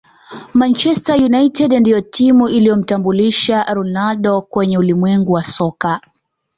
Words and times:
manchester 0.53 1.15
united 1.23 1.73
ndiyo 1.73 2.01
timu 2.01 2.49
iliyomtambulisha 2.49 3.73
ronaldo 3.73 4.41
kwenye 4.41 4.77
ulimwengu 4.77 5.31
wa 5.31 5.43
soka 5.43 6.01